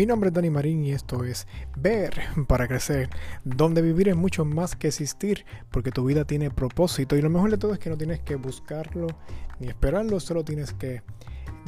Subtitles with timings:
[0.00, 2.14] Mi nombre es Dani Marín y esto es Ver
[2.48, 3.10] para Crecer,
[3.44, 7.50] donde vivir es mucho más que existir, porque tu vida tiene propósito y lo mejor
[7.50, 9.08] de todo es que no tienes que buscarlo
[9.58, 11.02] ni esperarlo, solo tienes que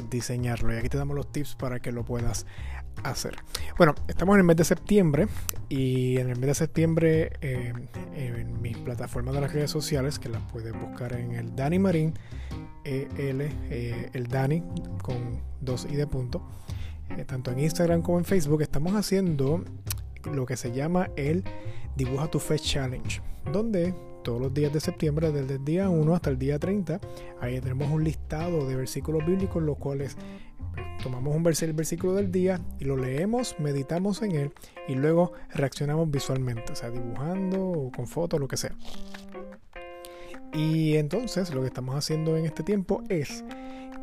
[0.09, 0.73] diseñarlo.
[0.73, 2.47] Y aquí te damos los tips para que lo puedas
[3.03, 3.35] hacer.
[3.77, 5.27] Bueno, estamos en el mes de septiembre
[5.69, 7.71] y en el mes de septiembre eh,
[8.15, 12.15] en mis plataformas de las redes sociales, que las puedes buscar en el Dani Marín,
[12.83, 14.63] EL, eh, el Dani
[15.03, 16.41] con dos i de punto
[17.25, 19.63] tanto en Instagram como en Facebook, estamos haciendo
[20.31, 21.43] lo que se llama el
[21.95, 23.21] Dibuja tu Fe Challenge,
[23.51, 26.99] donde todos los días de septiembre, desde el día 1 hasta el día 30,
[27.41, 30.17] ahí tenemos un listado de versículos bíblicos, los cuales
[30.73, 34.53] pues, tomamos un el versículo del día y lo leemos, meditamos en él
[34.87, 38.75] y luego reaccionamos visualmente, o sea, dibujando o con fotos, lo que sea.
[40.53, 43.43] Y entonces lo que estamos haciendo en este tiempo es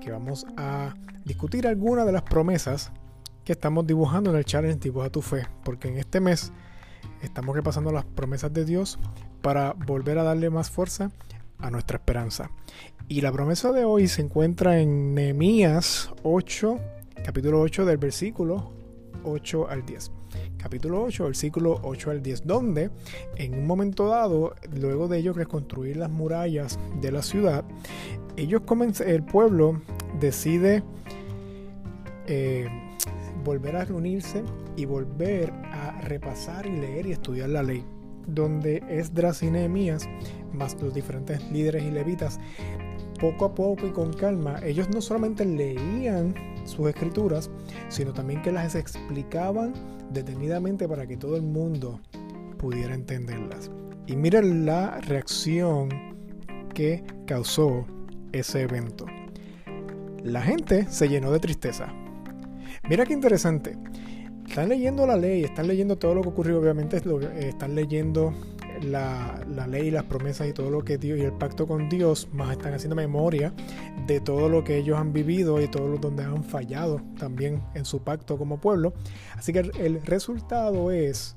[0.00, 2.92] que vamos a discutir algunas de las promesas
[3.52, 6.52] estamos dibujando en el challenge Dibuja tu Fe, porque en este mes
[7.22, 8.98] estamos repasando las promesas de Dios
[9.42, 11.10] para volver a darle más fuerza
[11.58, 12.50] a nuestra esperanza.
[13.08, 16.78] Y la promesa de hoy se encuentra en Nehemías 8,
[17.24, 18.72] capítulo 8 del versículo
[19.24, 20.12] 8 al 10.
[20.56, 22.90] Capítulo 8, versículo 8 al 10, donde
[23.36, 27.64] en un momento dado, luego de ellos reconstruir las murallas de la ciudad,
[28.36, 28.62] ellos
[29.04, 29.82] el pueblo
[30.20, 30.82] decide
[32.26, 32.68] eh,
[33.44, 34.42] volver a reunirse
[34.76, 37.84] y volver a repasar y leer y estudiar la ley,
[38.26, 40.08] donde Esdras y Nehemías,
[40.52, 42.38] más los diferentes líderes y levitas,
[43.20, 47.50] poco a poco y con calma, ellos no solamente leían sus escrituras,
[47.88, 49.74] sino también que las explicaban
[50.12, 52.00] detenidamente para que todo el mundo
[52.58, 53.70] pudiera entenderlas.
[54.06, 55.88] Y miren la reacción
[56.74, 57.86] que causó
[58.32, 59.06] ese evento.
[60.22, 61.92] La gente se llenó de tristeza.
[62.90, 63.78] Mira qué interesante.
[64.48, 68.34] Están leyendo la ley, están leyendo todo lo que ocurrió, obviamente eh, están leyendo
[68.82, 72.28] la, la, ley, las promesas y todo lo que Dios y el pacto con Dios,
[72.32, 73.54] más están haciendo memoria
[74.08, 77.84] de todo lo que ellos han vivido y todo lo donde han fallado también en
[77.84, 78.92] su pacto como pueblo.
[79.36, 81.36] Así que el resultado es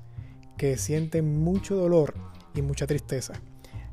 [0.57, 2.15] que sienten mucho dolor
[2.55, 3.33] y mucha tristeza.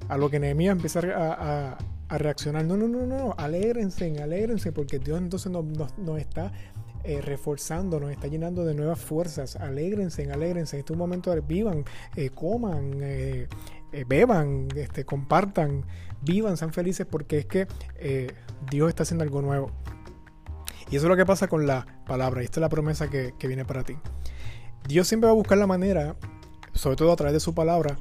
[0.08, 1.76] A lo que Nehemías empieza a,
[2.08, 5.64] a, reaccionar, no, no, no, no, alégrense, alégrense, porque Dios entonces nos,
[5.98, 6.52] nos está
[7.04, 7.36] eh,
[8.00, 9.56] nos está llenando de nuevas fuerzas.
[9.56, 10.76] Alégrense, alégrense.
[10.76, 11.84] En este momento vivan,
[12.16, 13.48] eh, coman, eh,
[14.06, 15.84] beban, este, compartan,
[16.22, 17.66] vivan, sean felices porque es que
[18.70, 19.70] Dios está haciendo algo nuevo.
[20.90, 22.42] Y eso es lo que pasa con la palabra.
[22.42, 23.96] Y esta es la promesa que, que viene para ti.
[24.88, 26.16] Dios siempre va a buscar la manera,
[26.72, 27.96] sobre todo a través de su palabra,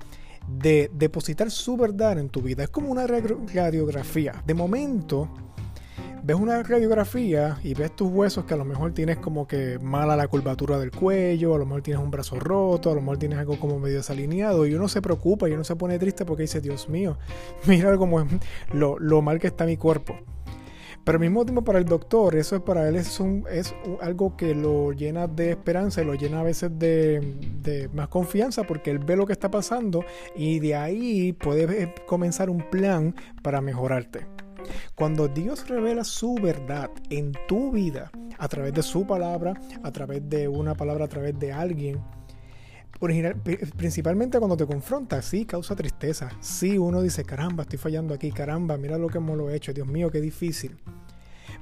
[0.48, 2.64] de depositar su verdad en tu vida.
[2.64, 4.44] Es como una radiografía.
[4.46, 5.30] De momento,
[6.30, 10.16] ves una radiografía y ves tus huesos que a lo mejor tienes como que mala
[10.16, 13.40] la curvatura del cuello, a lo mejor tienes un brazo roto, a lo mejor tienes
[13.40, 16.62] algo como medio desalineado y uno se preocupa y uno se pone triste porque dice,
[16.62, 17.18] Dios mío,
[17.66, 18.28] mira cómo
[18.72, 20.18] lo, lo mal que está mi cuerpo.
[21.04, 24.38] Pero al mismo tiempo para el doctor, eso es para él es, un, es algo
[24.38, 28.92] que lo llena de esperanza y lo llena a veces de, de, más confianza porque
[28.92, 34.39] él ve lo que está pasando y de ahí puede comenzar un plan para mejorarte.
[34.96, 39.54] Cuando Dios revela su verdad en tu vida, a través de su palabra,
[39.84, 42.02] a través de una palabra, a través de alguien,
[43.78, 46.30] principalmente cuando te confronta, sí, causa tristeza.
[46.42, 50.12] Sí, uno dice, caramba, estoy fallando aquí, caramba, mira lo que hemos hecho, Dios mío,
[50.12, 50.78] qué difícil.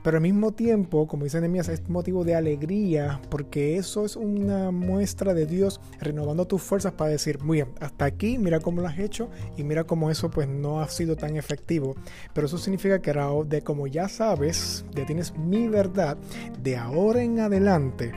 [0.03, 4.71] Pero al mismo tiempo, como dice Nehemías, es motivo de alegría, porque eso es una
[4.71, 8.87] muestra de Dios renovando tus fuerzas para decir, muy bien, hasta aquí, mira cómo lo
[8.87, 11.95] has hecho y mira cómo eso pues no ha sido tan efectivo.
[12.33, 16.17] Pero eso significa que de como ya sabes, ya tienes mi verdad,
[16.61, 18.11] de ahora en adelante,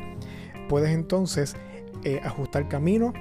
[0.68, 1.54] puedes entonces
[2.04, 3.14] eh, ajustar camino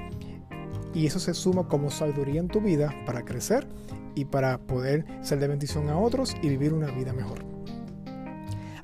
[0.94, 3.68] y eso se suma como sabiduría en tu vida para crecer
[4.16, 7.49] y para poder ser de bendición a otros y vivir una vida mejor.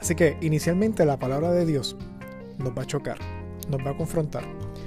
[0.05, 1.97] Así que inicialmente la palabra de Dios
[2.59, 3.17] nos va a chocar,
[3.71, 4.43] nos va a confrontar.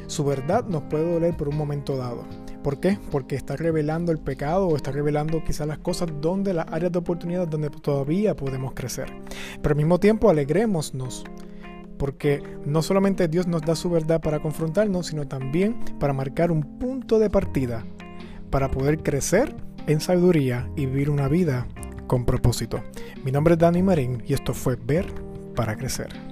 [0.07, 2.25] Su verdad nos puede doler por un momento dado.
[2.63, 3.01] ¿Por qué?
[3.11, 7.01] Porque está revelando el pecado o está revelando quizás las cosas donde las áreas de
[7.01, 9.13] oportunidad donde todavía podemos crecer.
[9.61, 11.25] Pero al mismo tiempo alegrémonos
[11.99, 16.79] porque no solamente Dios nos da su verdad para confrontarnos, sino también para marcar un
[16.79, 17.85] punto de partida
[18.51, 19.53] para poder crecer
[19.89, 21.67] en sabiduría y vivir una vida
[22.09, 22.83] con propósito.
[23.25, 25.07] Mi nombre es Dani Marín y esto fue Ver
[25.55, 26.28] para Crecer.